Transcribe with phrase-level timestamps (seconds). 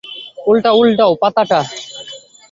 [0.47, 1.59] উল্টাও, উল্টাও পাতাটা।